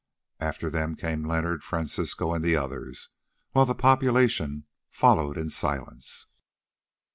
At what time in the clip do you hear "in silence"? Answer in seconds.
5.37-6.25